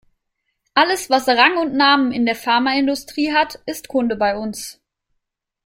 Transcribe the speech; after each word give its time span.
Alles, 0.73 1.11
was 1.11 1.27
Rang 1.27 1.57
und 1.59 1.75
Namen 1.75 2.11
in 2.11 2.25
der 2.25 2.33
Pharmaindustrie 2.35 3.33
hat, 3.33 3.61
ist 3.67 3.87
Kunde 3.87 4.15
bei 4.15 4.35
uns. 4.35 4.81